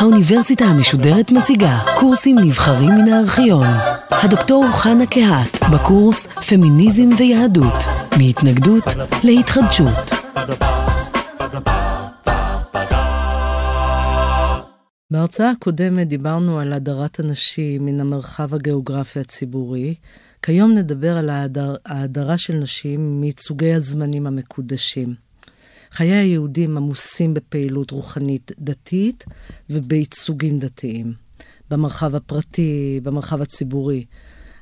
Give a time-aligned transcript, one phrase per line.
[0.00, 3.66] האוניברסיטה המשודרת מציגה קורסים נבחרים מן הארכיון.
[4.10, 7.84] הדוקטור חנה קהת בקורס פמיניזם ויהדות,
[8.18, 8.84] מהתנגדות
[9.24, 10.10] להתחדשות.
[15.10, 19.94] בהרצאה הקודמת דיברנו על הדרת הנשים מן המרחב הגיאוגרפי הציבורי.
[20.42, 25.29] כיום נדבר על ההדר, ההדרה של נשים מייצוגי הזמנים המקודשים.
[25.92, 29.24] חיי היהודים עמוסים בפעילות רוחנית דתית
[29.70, 31.12] ובייצוגים דתיים.
[31.70, 34.04] במרחב הפרטי, במרחב הציבורי.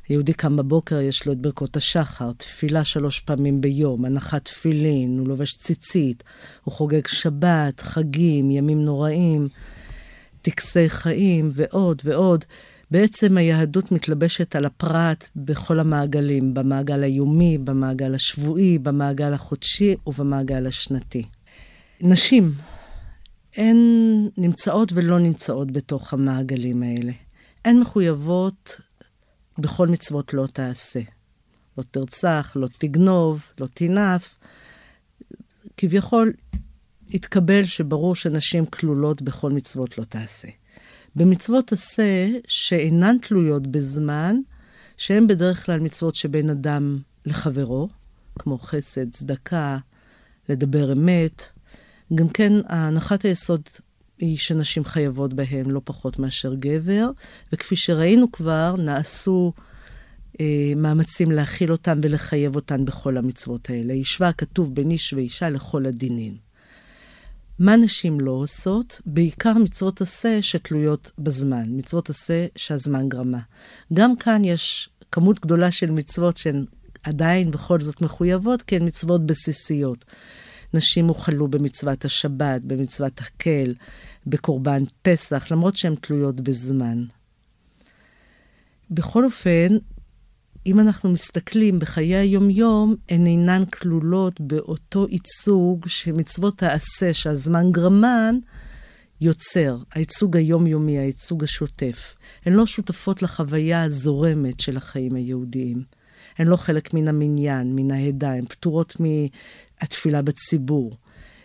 [0.08, 5.28] היהודי קם בבוקר, יש לו את ברכות השחר, תפילה שלוש פעמים ביום, הנחת תפילין, הוא
[5.28, 6.22] לובש ציצית,
[6.64, 9.48] הוא חוגג שבת, חגים, ימים נוראים,
[10.42, 12.44] טקסי חיים ועוד ועוד.
[12.90, 21.24] בעצם היהדות מתלבשת על הפרט בכל המעגלים, במעגל היומי, במעגל השבועי, במעגל החודשי ובמעגל השנתי.
[22.00, 22.54] נשים,
[23.56, 23.76] הן
[24.38, 27.12] נמצאות ולא נמצאות בתוך המעגלים האלה.
[27.64, 28.80] הן מחויבות
[29.58, 31.00] בכל מצוות לא תעשה.
[31.78, 34.34] לא תרצח, לא תגנוב, לא תנאף.
[35.76, 36.32] כביכול
[37.14, 40.48] התקבל שברור שנשים כלולות בכל מצוות לא תעשה.
[41.16, 44.36] במצוות עשה שאינן תלויות בזמן,
[44.96, 47.88] שהן בדרך כלל מצוות שבין אדם לחברו,
[48.38, 49.78] כמו חסד, צדקה,
[50.48, 51.44] לדבר אמת.
[52.14, 53.62] גם כן, הנחת היסוד
[54.18, 57.10] היא שנשים חייבות בהן לא פחות מאשר גבר,
[57.52, 59.52] וכפי שראינו כבר, נעשו
[60.40, 63.94] אה, מאמצים להכיל אותן ולחייב אותן בכל המצוות האלה.
[63.94, 66.47] השווה כתוב בין איש ואישה לכל הדינים.
[67.58, 69.00] מה נשים לא עושות?
[69.06, 73.40] בעיקר מצוות עשה שתלויות בזמן, מצוות עשה שהזמן גרמה.
[73.92, 76.64] גם כאן יש כמות גדולה של מצוות שהן
[77.02, 80.04] עדיין בכל זאת מחויבות, כי הן מצוות בסיסיות.
[80.74, 83.74] נשים הוכלו במצוות השבת, במצוות הקל,
[84.26, 87.04] בקורבן פסח, למרות שהן תלויות בזמן.
[88.90, 89.68] בכל אופן,
[90.66, 98.34] אם אנחנו מסתכלים בחיי היומיום, הן אינן כלולות באותו ייצוג שמצוות העשה שהזמן גרמן
[99.20, 102.14] יוצר, הייצוג היומיומי, הייצוג השוטף.
[102.46, 105.82] הן לא שותפות לחוויה הזורמת של החיים היהודיים.
[106.38, 110.96] הן לא חלק מן המניין, מן העדה, הן פטורות מהתפילה בציבור.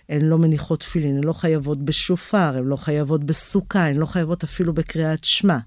[0.09, 4.43] הן לא מניחות תפילין, הן לא חייבות בשופר, הן לא חייבות בסוכה, הן לא חייבות
[4.43, 5.57] אפילו בקריאת שמע.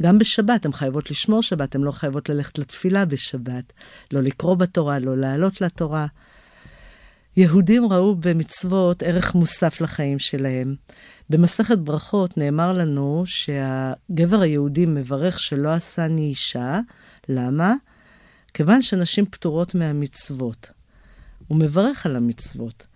[0.00, 3.72] גם בשבת הן חייבות לשמור שבת, הן לא חייבות ללכת לתפילה בשבת,
[4.12, 6.06] לא לקרוא בתורה, לא לעלות לתורה.
[7.36, 10.74] יהודים ראו במצוות ערך מוסף לחיים שלהם.
[11.30, 16.80] במסכת ברכות נאמר לנו שהגבר היהודי מברך שלא עשני אישה.
[17.28, 17.74] למה?
[18.54, 20.70] כיוון שנשים פטורות מהמצוות.
[21.48, 22.86] הוא מברך על המצוות.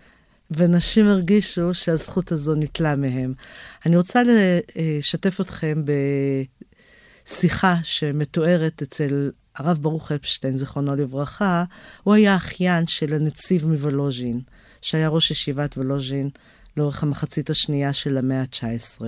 [0.50, 3.32] ונשים הרגישו שהזכות הזו ניטלה מהם.
[3.86, 4.22] אני רוצה
[4.76, 5.74] לשתף אתכם
[7.26, 11.64] שיחה שמתוארת אצל הרב ברוך אפשטיין, זיכרונו לברכה,
[12.02, 14.40] הוא היה אחיין של הנציב מוולוז'ין,
[14.82, 16.30] שהיה ראש ישיבת וולוז'ין
[16.76, 19.02] לאורך המחצית השנייה של המאה ה-19.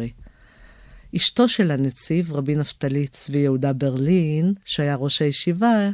[1.17, 5.91] אשתו של הנציב, רבי נפתלי צבי יהודה ברלין, שהיה ראש הישיבה,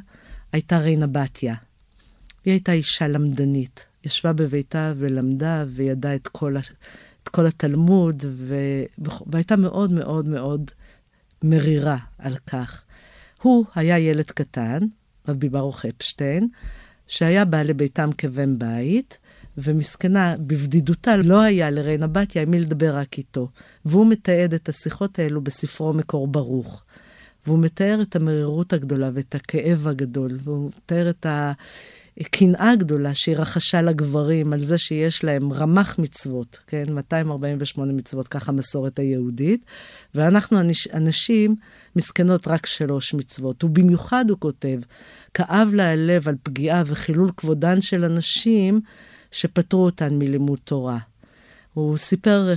[0.53, 1.55] הייתה רינה בתיה.
[2.45, 3.85] היא הייתה אישה למדנית.
[4.05, 6.57] ישבה בביתה ולמדה וידעה את כל.
[7.23, 8.55] את כל התלמוד, ו...
[9.27, 10.71] והייתה מאוד מאוד מאוד
[11.45, 12.85] מרירה על כך.
[13.43, 14.79] הוא היה ילד קטן,
[15.29, 16.49] רבי ברוך אפשטיין,
[17.07, 19.19] שהיה בא לביתם כבן בית,
[19.59, 23.49] ומסכנה, בבדידותה לא היה לריינה בתיה עם מי לדבר רק איתו.
[23.85, 26.85] והוא מתעד את השיחות האלו בספרו מקור ברוך.
[27.47, 31.53] והוא מתאר את המרירות הגדולה ואת הכאב הגדול, והוא מתאר את ה...
[32.23, 36.85] קנאה גדולה שהיא רכשה לגברים על זה שיש להם רמ"ח מצוות, כן?
[36.91, 39.65] 248 מצוות, ככה המסורת היהודית,
[40.15, 40.59] ואנחנו
[40.93, 41.57] הנשים
[41.97, 43.65] מסכנות רק שלוש מצוות.
[43.65, 44.79] ובמיוחד, הוא כותב,
[45.35, 48.81] כאב לה הלב על פגיעה וחילול כבודן של הנשים
[49.31, 50.99] שפטרו אותן מלימוד תורה.
[51.75, 52.55] הוא סיפר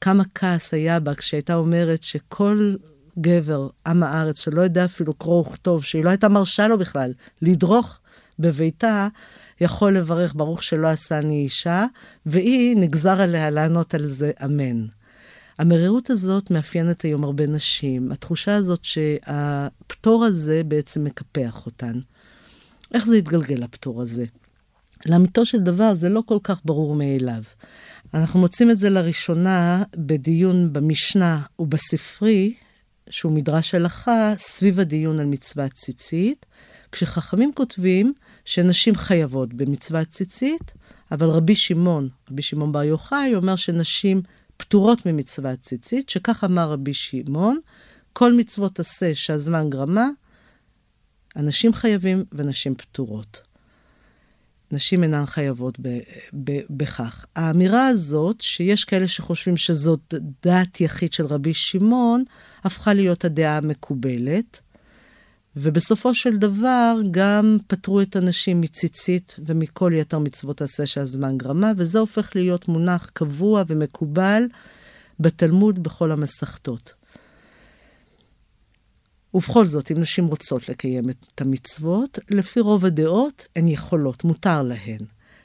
[0.00, 2.74] כמה כעס היה בה כשהייתה אומרת שכל
[3.18, 7.12] גבר, עם הארץ, שלא יודע אפילו קרוא וכתוב, שהיא לא הייתה מרשה לו בכלל
[7.42, 7.98] לדרוך
[8.38, 9.08] בביתה,
[9.60, 11.84] יכול לברך ברוך שלא עשני אישה,
[12.26, 14.86] והיא נגזר עליה לענות על זה אמן.
[15.58, 18.12] המרירות הזאת מאפיינת היום הרבה נשים.
[18.12, 22.00] התחושה הזאת שהפטור הזה בעצם מקפח אותן.
[22.94, 24.24] איך זה התגלגל, הפטור הזה?
[25.06, 27.42] לאמיתו של דבר זה לא כל כך ברור מאליו.
[28.14, 32.54] אנחנו מוצאים את זה לראשונה בדיון במשנה ובספרי,
[33.10, 36.46] שהוא מדרש הלכה, סביב הדיון על מצוות ציצית,
[36.94, 38.12] כשחכמים כותבים
[38.44, 40.72] שנשים חייבות במצוות ציצית,
[41.12, 44.22] אבל רבי שמעון, רבי שמעון בר יוחאי, אומר שנשים
[44.56, 47.58] פטורות ממצוות ציצית, שכך אמר רבי שמעון,
[48.12, 50.08] כל מצוות עשה שהזמן גרמה,
[51.36, 53.42] אנשים חייבים ונשים פטורות.
[54.72, 55.98] נשים אינן חייבות ב,
[56.44, 57.24] ב, בכך.
[57.36, 62.24] האמירה הזאת, שיש כאלה שחושבים שזאת דעת יחיד של רבי שמעון,
[62.64, 64.60] הפכה להיות הדעה המקובלת.
[65.56, 71.98] ובסופו של דבר גם פטרו את הנשים מציצית ומכל יתר מצוות עשה שהזמן גרמה, וזה
[71.98, 74.42] הופך להיות מונח קבוע ומקובל
[75.20, 76.94] בתלמוד בכל המסכתות.
[79.34, 85.00] ובכל זאת, אם נשים רוצות לקיים את המצוות, לפי רוב הדעות הן יכולות, מותר להן.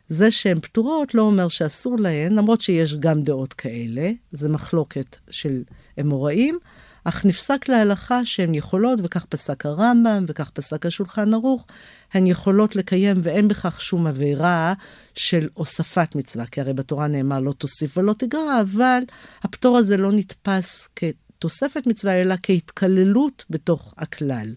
[0.09, 5.63] זה שהן פטורות לא אומר שאסור להן, למרות שיש גם דעות כאלה, זה מחלוקת של
[5.99, 6.59] אמוראים,
[7.03, 11.67] אך נפסק להלכה שהן יכולות, וכך פסק הרמב"ם, וכך פסק השולחן ערוך,
[12.13, 14.73] הן יכולות לקיים ואין בכך שום עבירה
[15.15, 19.03] של הוספת מצווה, כי הרי בתורה נאמר לא תוסיף ולא תגרע, אבל
[19.43, 24.53] הפטור הזה לא נתפס כתוספת מצווה, אלא כהתקללות בתוך הכלל.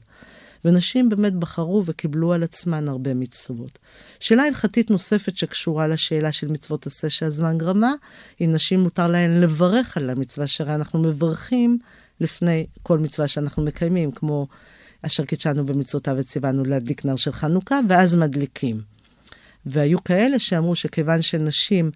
[0.65, 3.79] ונשים באמת בחרו וקיבלו על עצמן הרבה מצוות.
[4.21, 7.93] שאלה הלכתית נוספת שקשורה לשאלה של מצוות עשה שהזמן גרמה,
[8.41, 11.79] אם נשים מותר להן לברך על המצווה, שהרי אנחנו מברכים
[12.23, 14.47] לפני כל מצווה שאנחנו מקיימים, כמו
[15.07, 18.81] אשר קידשנו במצוותיו וציוונו להדליק נר של חנוכה, ואז מדליקים.
[19.67, 21.91] והיו כאלה שאמרו שכיוון שנשים,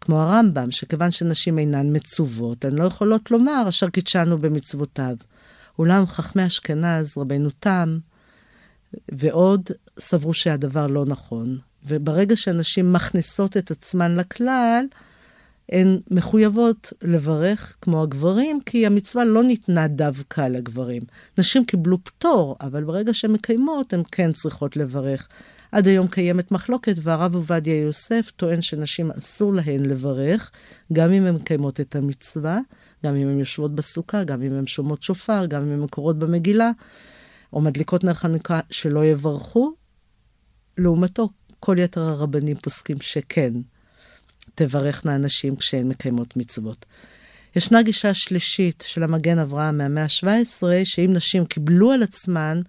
[0.00, 5.16] כמו הרמב"ם, שכיוון שנשים אינן מצוות, הן לא יכולות לומר אשר קידשנו במצוותיו.
[5.78, 7.98] אולם חכמי אשכנז, רבנו תם,
[9.12, 11.58] ועוד סברו שהדבר לא נכון.
[11.84, 14.84] וברגע שנשים מכניסות את עצמן לכלל,
[15.72, 21.02] הן מחויבות לברך כמו הגברים, כי המצווה לא ניתנה דווקא לגברים.
[21.38, 25.28] נשים קיבלו פטור, אבל ברגע שהן מקיימות, הן כן צריכות לברך.
[25.72, 30.50] עד היום קיימת מחלוקת, והרב עובדיה יוסף טוען שנשים אסור להן לברך,
[30.92, 32.58] גם אם הן מקיימות את המצווה,
[33.04, 36.70] גם אם הן יושבות בסוכה, גם אם הן שומעות שופר, גם אם הן קוראות במגילה,
[37.52, 39.74] או מדליקות נר חנוכה, שלא יברכו.
[40.78, 41.28] לעומתו,
[41.60, 43.52] כל יתר הרבנים פוסקים שכן,
[44.56, 46.86] תברכנה הנשים כשהן מקיימות מצוות.
[47.56, 52.60] ישנה גישה שלישית של המגן אברהם מהמאה ה-17, שאם נשים קיבלו על עצמן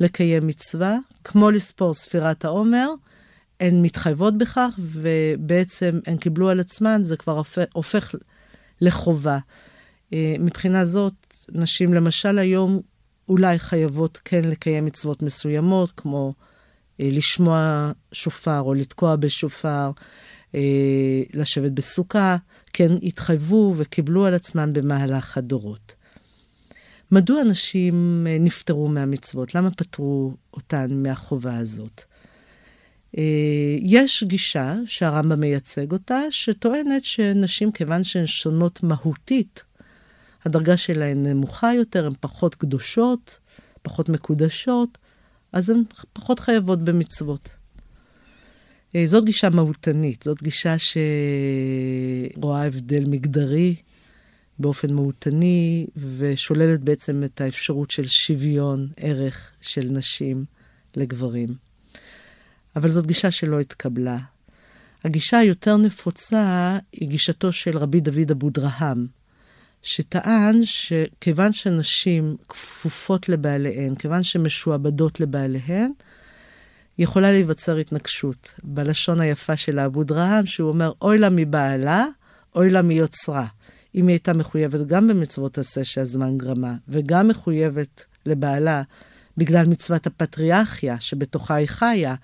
[0.00, 2.88] לקיים מצווה, כמו לספור ספירת העומר,
[3.60, 7.42] הן מתחייבות בכך, ובעצם הן קיבלו על עצמן, זה כבר
[7.72, 8.14] הופך
[8.80, 9.38] לחובה.
[10.12, 11.14] אה, מבחינה זאת,
[11.52, 12.80] נשים למשל היום
[13.28, 16.34] אולי חייבות כן לקיים מצוות מסוימות, כמו
[17.00, 19.90] אה, לשמוע שופר או לתקוע בשופר,
[21.34, 22.36] לשבת בסוכה,
[22.72, 25.94] כן התחייבו וקיבלו על עצמם במהלך הדורות.
[27.10, 29.54] מדוע נשים אה, נפטרו מהמצוות?
[29.54, 32.02] למה פטרו אותן מהחובה הזאת?
[33.18, 33.22] אה,
[33.80, 39.64] יש גישה שהרמב"ם מייצג אותה, שטוענת שנשים, כיוון שהן שונות מהותית,
[40.44, 43.38] הדרגה שלהן נמוכה יותר, הן פחות קדושות,
[43.82, 44.98] פחות מקודשות,
[45.52, 47.48] אז הן פחות חייבות במצוות.
[48.94, 53.74] אה, זאת גישה מהותנית, זאת גישה שרואה הבדל מגדרי
[54.58, 55.86] באופן מהותני,
[56.16, 60.44] ושוללת בעצם את האפשרות של שוויון ערך של נשים
[60.96, 61.48] לגברים.
[62.76, 64.18] אבל זאת גישה שלא התקבלה.
[65.04, 69.06] הגישה היותר נפוצה היא גישתו של רבי דוד אבודרהם,
[69.82, 75.90] שטען שכיוון שנשים כפופות לבעליהן, כיוון שמשועבדות לבעליהן,
[76.98, 78.48] יכולה להיווצר התנגשות.
[78.62, 82.04] בלשון היפה של האבו דרהם, שהוא אומר, אוי לה מבעלה,
[82.54, 83.46] אוי לה מיוצרה.
[83.94, 88.82] אם היא הייתה מחויבת גם במצוות עשה שהזמן גרמה, וגם מחויבת לבעלה
[89.36, 92.14] בגלל מצוות הפטריארכיה שבתוכה היא חיה,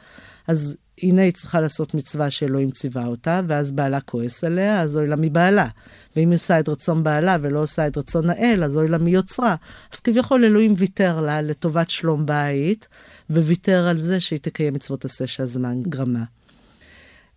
[0.46, 5.06] אז הנה היא צריכה לעשות מצווה שאלוהים ציווה אותה, ואז בעלה כועס עליה, אז אוי
[5.06, 5.68] לה מבעלה.
[6.16, 9.56] ואם היא עושה את רצון בעלה ולא עושה את רצון האל, אז אוי לה מיוצרה.
[9.92, 12.88] אז כביכול אלוהים ויתר לה לטובת שלום בית,
[13.30, 16.24] וויתר על זה שהיא תקיים מצוות עשה שהזמן גרמה.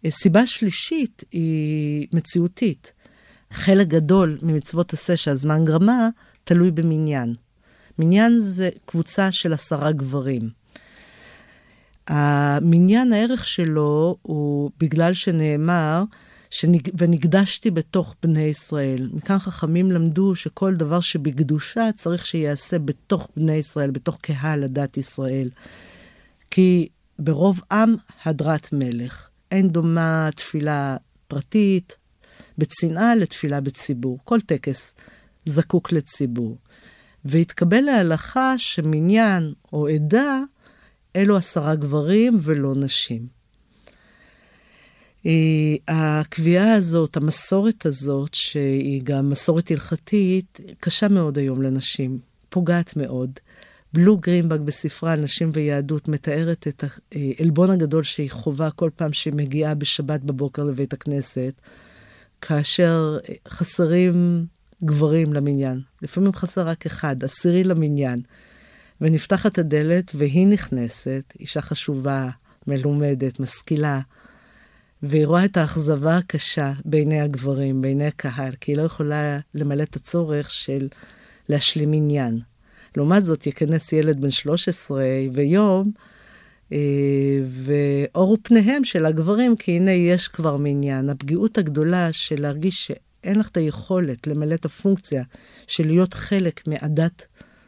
[0.09, 2.91] סיבה שלישית היא מציאותית.
[3.51, 6.07] חלק גדול ממצוות עשה שהזמן גרמה
[6.43, 7.35] תלוי במניין.
[7.99, 10.62] מניין זה קבוצה של עשרה גברים.
[12.07, 16.03] המניין, הערך שלו הוא בגלל שנאמר,
[16.49, 16.89] שנג...
[16.97, 19.09] ונקדשתי בתוך בני ישראל.
[19.13, 25.49] מכאן חכמים למדו שכל דבר שבקדושה צריך שייעשה בתוך בני ישראל, בתוך קהל הדת ישראל.
[26.51, 26.87] כי
[27.19, 27.95] ברוב עם
[28.25, 29.29] הדרת מלך.
[29.51, 31.97] אין דומה תפילה פרטית
[32.57, 34.19] בצנעה לתפילה בציבור.
[34.23, 34.95] כל טקס
[35.45, 36.57] זקוק לציבור.
[37.25, 40.39] והתקבל להלכה שמניין או עדה
[41.15, 43.27] אלו עשרה גברים ולא נשים.
[45.87, 53.31] הקביעה הזאת, המסורת הזאת, שהיא גם מסורת הלכתית, קשה מאוד היום לנשים, פוגעת מאוד.
[53.93, 59.75] בלו גרינבק בספרה נשים ויהדות מתארת את העלבון הגדול שהיא חווה כל פעם שהיא מגיעה
[59.75, 61.61] בשבת בבוקר לבית הכנסת,
[62.41, 63.17] כאשר
[63.47, 64.45] חסרים
[64.83, 65.81] גברים למניין.
[66.01, 68.21] לפעמים חסר רק אחד, עשירי למניין.
[69.03, 72.29] ונפתחת הדלת והיא נכנסת, אישה חשובה,
[72.67, 73.99] מלומדת, משכילה,
[75.03, 79.95] והיא רואה את האכזבה הקשה בעיני הגברים, בעיני הקהל, כי היא לא יכולה למלא את
[79.95, 80.87] הצורך של
[81.49, 82.39] להשלים עניין.
[82.97, 85.91] לעומת זאת, ייכנס ילד בן 13 ויום,
[86.71, 86.77] אה,
[87.45, 91.09] ואורו פניהם של הגברים, כי הנה יש כבר מניין.
[91.09, 95.23] הפגיעות הגדולה של להרגיש שאין לך את היכולת למלא את הפונקציה
[95.67, 97.25] של להיות חלק מעדת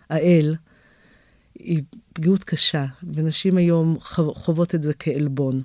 [0.10, 0.56] האל,
[1.60, 1.82] היא
[2.14, 3.98] פגיעות קשה, ונשים היום
[4.34, 5.62] חוות את זה כעלבון.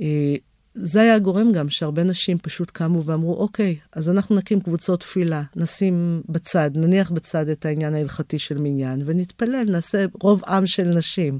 [0.00, 0.34] אה,
[0.74, 5.42] זה היה הגורם גם שהרבה נשים פשוט קמו ואמרו, אוקיי, אז אנחנו נקים קבוצות תפילה,
[5.56, 11.38] נשים בצד, נניח בצד את העניין ההלכתי של מניין, ונתפלל, נעשה רוב עם של נשים,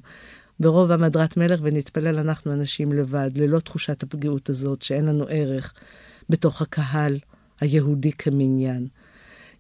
[0.61, 5.75] ברוב עם הדרת מלך, ונתפלל אנחנו הנשים לבד, ללא תחושת הפגיעות הזאת, שאין לנו ערך
[6.29, 7.19] בתוך הקהל
[7.61, 8.87] היהודי כמניין.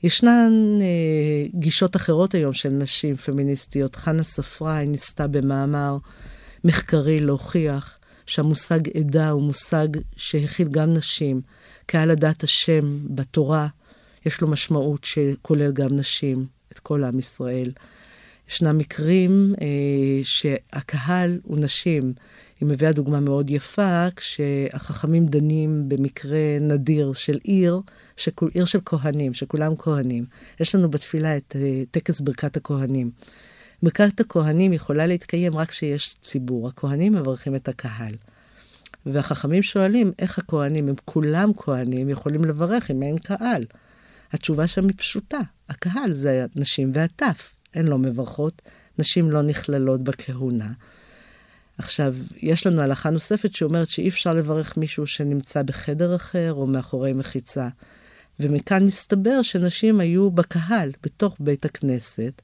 [0.04, 3.96] ישנן אה, גישות אחרות היום של נשים פמיניסטיות.
[3.96, 5.96] חנה ספראי ניסתה במאמר
[6.64, 11.40] מחקרי להוכיח שהמושג עדה הוא מושג שהכיל גם נשים.
[11.86, 13.66] קהל הדת השם בתורה,
[14.26, 17.72] יש לו משמעות שכולל גם נשים, את כל עם ישראל.
[18.48, 19.66] ישנם מקרים אה,
[20.24, 22.12] שהקהל הוא נשים.
[22.60, 27.80] היא מביאה דוגמה מאוד יפה, כשהחכמים דנים במקרה נדיר של עיר,
[28.16, 30.24] שכול, עיר של כהנים, שכולם כהנים.
[30.60, 33.10] יש לנו בתפילה את אה, טקס ברכת הכהנים.
[33.82, 36.68] ברכת הכהנים יכולה להתקיים רק כשיש ציבור.
[36.68, 38.14] הכהנים מברכים את הקהל.
[39.06, 43.64] והחכמים שואלים, איך הכהנים, הם כולם כהנים, יכולים לברך אם אין קהל?
[44.32, 48.62] התשובה שם היא פשוטה, הקהל זה נשים והטף, הן לא מברכות,
[48.98, 50.72] נשים לא נכללות בכהונה.
[51.78, 57.12] עכשיו, יש לנו הלכה נוספת שאומרת שאי אפשר לברך מישהו שנמצא בחדר אחר או מאחורי
[57.12, 57.68] מחיצה.
[58.40, 62.42] ומכאן מסתבר שנשים היו בקהל, בתוך בית הכנסת,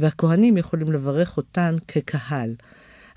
[0.00, 2.54] והכהנים יכולים לברך אותן כקהל.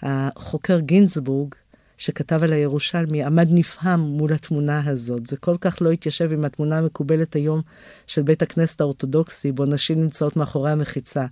[0.01, 1.55] החוקר גינזבורג,
[1.97, 5.25] שכתב על הירושלמי, עמד נפעם מול התמונה הזאת.
[5.25, 7.61] זה כל כך לא התיישב עם התמונה המקובלת היום
[8.07, 11.25] של בית הכנסת האורתודוקסי, בו נשים נמצאות מאחורי המחיצה.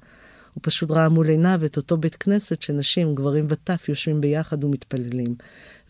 [0.53, 5.36] הוא פשוט ראה מול עיניו את אותו בית כנסת שנשים, גברים וטף, יושבים ביחד ומתפללים,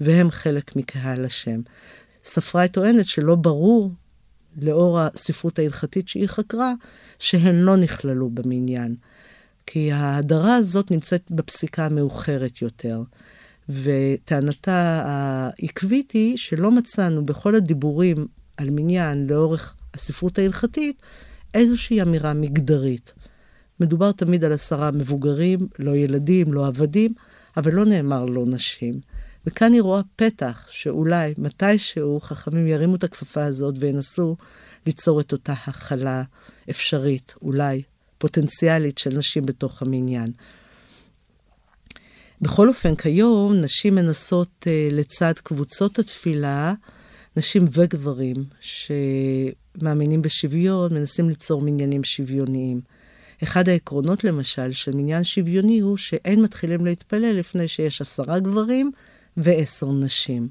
[0.01, 1.62] והם חלק מקהל השם.
[2.24, 3.92] ספרה טוענת שלא ברור
[4.62, 6.74] לאור הספרות ההלכתית שהיא חקרה,
[7.20, 8.96] שהן לא נכללו במניין.
[9.66, 13.01] כי ההדרה הזאת נמצאת בפסיקה המאוחרת יותר.
[13.70, 21.01] וטענתה העקבית היא שלא מצאנו בכל הדיבורים על מניין לאורך הספרות ההלכתית
[21.54, 23.13] איזושהי אמירה מגדרית.
[23.79, 27.12] מדובר תמיד על עשרה מבוגרים, לא ילדים, לא עבדים,
[27.57, 28.93] אבל לא נאמר לא נשים.
[29.45, 34.36] וכאן היא רואה פתח שאולי מתישהו חכמים ירימו את הכפפה הזאת וינסו
[34.86, 36.24] ליצור את אותה הכלה
[36.69, 37.81] אפשרית, אולי
[38.17, 40.31] פוטנציאלית של נשים בתוך המניין.
[42.41, 46.74] בכל אופן, כיום נשים מנסות uh, לצד קבוצות התפילה,
[47.38, 52.81] נשים וגברים שמאמינים בשוויון, מנסים ליצור מניינים שוויוניים.
[53.43, 58.91] אחד העקרונות, למשל, של מניין שוויוני הוא שאין מתחילים להתפלל לפני שיש עשרה גברים
[59.38, 60.50] ועשר נשים.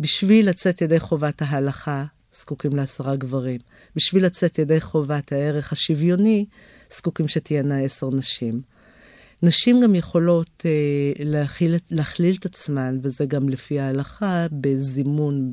[0.00, 3.60] בשביל לצאת ידי חובת ההלכה, זקוקים לעשרה גברים.
[3.96, 6.46] בשביל לצאת ידי חובת הערך השוויוני,
[6.90, 8.60] זקוקים שתהיינה עשר נשים.
[9.42, 15.50] נשים גם יכולות אה, להכיל, להכליל את עצמן, וזה גם לפי ההלכה, בזימון,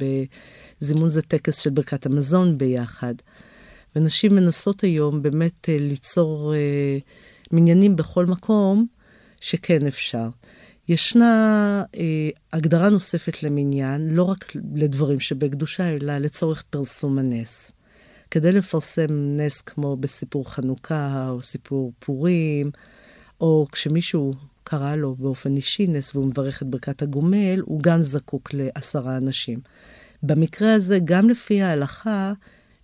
[0.82, 3.14] בזימון זה טקס של ברכת המזון ביחד.
[3.96, 6.98] ונשים מנסות היום באמת אה, ליצור אה,
[7.52, 8.86] מניינים בכל מקום
[9.42, 10.28] שכן אפשר.
[10.88, 17.72] ישנה אה, הגדרה נוספת למניין, לא רק לדברים שבקדושה, אלא לצורך פרסום הנס.
[18.32, 22.72] כדי לפרסם נס כמו בסיפור חנוכה או סיפור פורים,
[23.42, 24.34] או כשמישהו
[24.64, 29.58] קרא לו באופן אישי נס והוא מברך את ברכת הגומל, הוא גם זקוק לעשרה אנשים.
[30.24, 32.34] במקרה הזה, גם לפי ההלכה,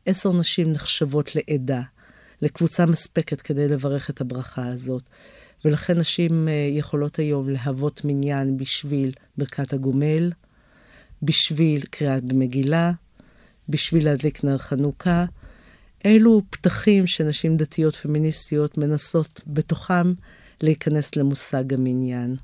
[0.06, 1.82] עשר נשים נחשבות לעדה,
[2.42, 5.04] לקבוצה מספקת כדי לברך את הברכה הזאת.
[5.66, 10.32] ולכן נשים אה, יכולות היום להוות מניין בשביל ברכת הגומל,
[11.24, 12.92] בשביל קריאת במגילה,
[13.70, 15.26] בשביל להדליק נר חנוכה.
[16.06, 20.14] אלו פתחים שנשים דתיות פמיניסטיות מנסות בתוכם
[20.62, 22.36] להיכנס למושג המניין.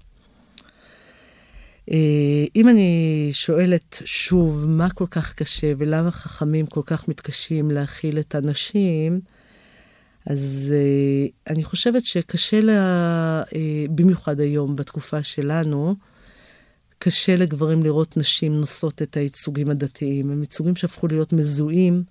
[1.91, 8.20] אה, אם אני שואלת שוב, מה כל כך קשה ולמה חכמים כל כך מתקשים להכיל
[8.20, 9.20] את הנשים,
[10.29, 13.53] אז uh, אני חושבת שקשה לה, uh,
[13.96, 15.96] במיוחד היום, בתקופה שלנו,
[17.00, 20.32] קשה לגברים לראות נשים נושאות את הייצוגים הדתיים.
[20.32, 22.03] הם ייצוגים שהפכו להיות מזוהים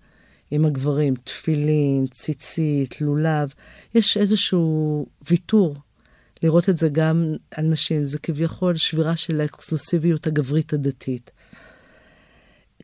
[0.50, 3.52] עם הגברים, תפילין, ציצית, לולב.
[3.94, 5.76] יש איזשהו ויתור
[6.42, 8.04] לראות את זה גם על נשים.
[8.04, 11.30] זה כביכול שבירה של האקסקלוסיביות הגברית הדתית.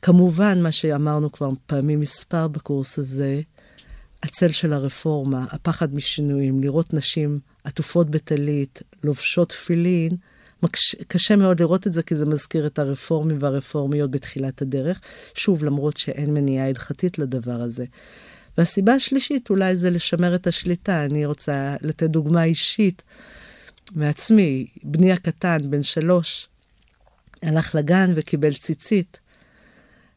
[0.03, 3.41] כמובן, מה שאמרנו כבר פעמים מספר בקורס הזה,
[4.23, 10.11] הצל של הרפורמה, הפחד משינויים, לראות נשים עטופות בטלית, לובשות תפילין.
[11.07, 15.01] קשה מאוד לראות את זה כי זה מזכיר את הרפורמים והרפורמיות בתחילת הדרך.
[15.35, 17.85] שוב, למרות שאין מניעה הלכתית לדבר הזה.
[18.59, 21.05] והסיבה השלישית אולי זה לשמר את השליטה.
[21.05, 23.03] אני רוצה לתת דוגמה אישית
[23.95, 24.67] מעצמי.
[24.83, 26.49] בני הקטן, בן שלוש,
[27.43, 29.21] הלך לגן וקיבל ציצית.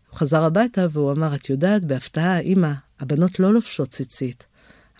[0.09, 4.45] הוא חזר הביתה והוא אמר, את יודעת, בהפתעה, אמא, הבנות לא לובשות ציצית.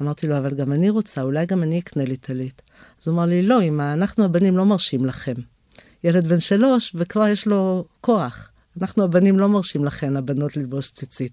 [0.02, 2.62] אמרתי לו, אבל גם אני רוצה, אולי גם אני אקנה לי טלית.
[3.02, 5.34] אז הוא אמר לי, לא, אמא, אנחנו הבנים לא מרשים לכם.
[6.04, 8.52] ילד בן שלוש, וכבר יש לו כוח.
[8.82, 11.32] אנחנו הבנים לא מרשים לכן, הבנות ללבוש ציצית.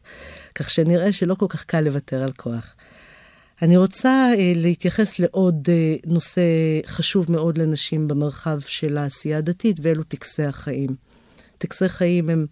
[0.54, 2.74] כך שנראה שלא כל כך קל לוותר על כוח.
[3.62, 6.42] אני רוצה אה, להתייחס לעוד אה, נושא
[6.86, 10.88] חשוב מאוד לנשים במרחב של העשייה הדתית, ואלו טקסי החיים.
[11.58, 12.46] טקסי חיים הם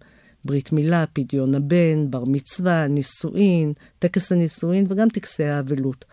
[0.45, 6.05] ברית מילה, פדיון הבן, בר מצווה, נישואין, טקס הנישואין וגם טקסי האבלות.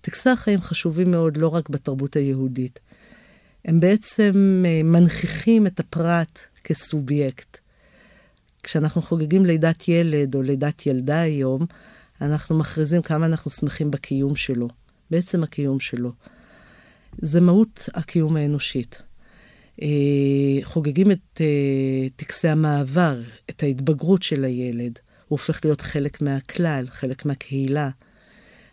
[0.00, 2.80] טקסי החיים חשובים מאוד לא רק בתרבות היהודית.
[3.64, 7.58] הם בעצם אה, מנכיחים את הפרט כסובייקט.
[8.62, 11.66] כשאנחנו חוגגים לידת ילד או לידת ילדה היום,
[12.20, 14.68] אנחנו מכריזים כמה אנחנו שמחים בקיום שלו,
[15.10, 16.12] בעצם הקיום שלו.
[17.18, 19.02] זה מהות הקיום האנושית.
[19.82, 19.88] אה,
[20.62, 24.98] חוגגים את אה, טקסי המעבר, את ההתבגרות של הילד.
[25.28, 27.90] הוא הופך להיות חלק מהכלל, חלק מהקהילה.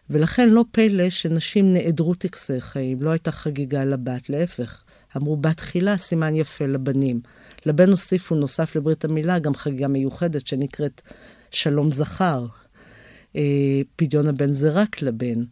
[0.10, 4.84] ולכן לא פלא שנשים נעדרו טקסי חיים, לא הייתה חגיגה לבת, להפך.
[5.18, 5.62] אמרו בת
[5.98, 7.22] סימן יפה לבנים.
[7.66, 11.02] לבן הוסיפו, נוסף לברית המילה, גם חגיגה מיוחדת שנקראת
[11.52, 12.46] שלום זכר.
[13.38, 15.44] אה, פדיון הבן זה רק לבן.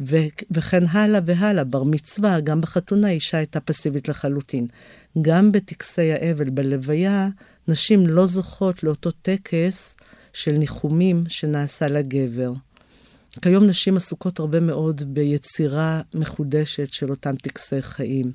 [0.00, 0.16] ו-
[0.50, 4.66] וכן הלאה והלאה, בר מצווה, גם בחתונה אישה הייתה פסיבית לחלוטין.
[5.22, 7.28] גם בטקסי האבל, בלוויה,
[7.68, 9.96] נשים לא זוכות לאותו טקס
[10.32, 12.52] של ניחומים שנעשה לגבר.
[13.42, 18.32] כיום נשים עסוקות הרבה מאוד ביצירה מחודשת של אותם טקסי חיים.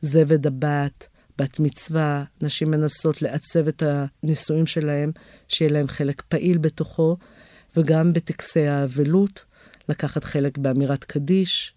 [0.00, 5.10] זבד הבת, בת מצווה, נשים מנסות לעצב את הנישואים שלהם,
[5.48, 7.16] שיהיה להם חלק פעיל בתוכו,
[7.76, 9.44] וגם בטקסי האבלות.
[9.88, 11.72] לקחת חלק באמירת קדיש,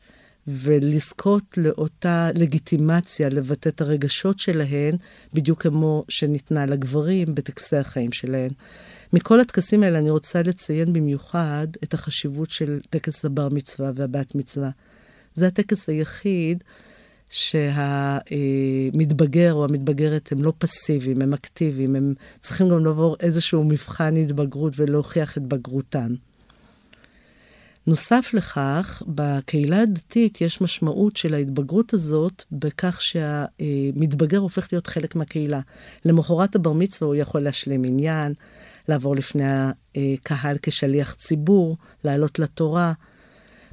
[0.48, 4.96] ולזכות לאותה לגיטימציה לבטא את הרגשות שלהן,
[5.34, 8.50] בדיוק כמו שניתנה לגברים בטקסי החיים שלהן.
[9.14, 14.70] מכל הטקסים האלה אני רוצה לציין במיוחד את החשיבות של טקס הבר מצווה והבת מצווה.
[15.34, 16.64] זה הטקס היחיד
[17.30, 19.04] שהמתבגר
[19.54, 25.38] או המתבגרת הם לא פסיביים, הם אקטיביים, הם צריכים גם לעבור איזשהו מבחן התבגרות ולהוכיח
[25.38, 26.16] את בגרותם.
[27.88, 35.60] נוסף לכך, בקהילה הדתית יש משמעות של ההתבגרות הזאת בכך שהמתבגר הופך להיות חלק מהקהילה.
[36.06, 38.34] למחרת הבר מצווה הוא יכול להשלים עניין,
[38.88, 39.44] לעבור לפני
[39.96, 42.94] הקהל כשליח ציבור, לעלות לתורה.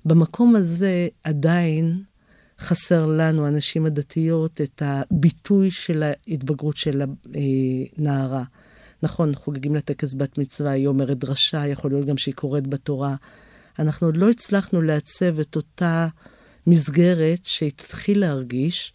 [0.04, 2.02] במקום הזה עדיין
[2.62, 7.02] חסר לנו, הנשים הדתיות, את הביטוי של ההתבגרות של
[7.98, 8.42] הנערה.
[9.02, 13.14] נכון, חוגגים לטקס בת מצווה, היא אומרת דרשה, יכול להיות גם שהיא קוראת בתורה.
[13.78, 16.06] אנחנו עוד לא הצלחנו לעצב את אותה
[16.66, 18.92] מסגרת שהתחיל להרגיש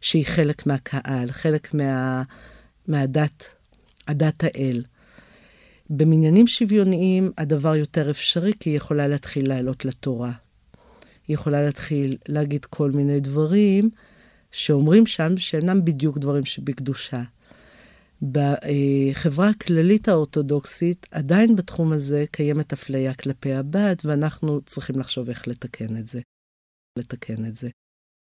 [0.00, 2.22] שהיא חלק מהקהל, חלק מה,
[2.88, 3.44] מהדת,
[4.08, 4.84] הדת האל.
[5.90, 10.32] במניינים שוויוניים הדבר יותר אפשרי, כי היא יכולה להתחיל לעלות לתורה.
[11.28, 13.90] היא יכולה להתחיל להגיד כל מיני דברים
[14.52, 17.22] שאומרים שם שאינם בדיוק דברים שבקדושה.
[18.22, 25.96] בחברה הכללית האורתודוקסית, עדיין בתחום הזה קיימת אפליה כלפי הבת, ואנחנו צריכים לחשוב איך לתקן
[25.96, 26.20] את זה.
[26.98, 27.68] לתקן את זה.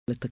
[0.10, 0.26] לתקן.